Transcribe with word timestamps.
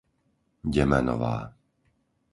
Demänová 0.73 1.37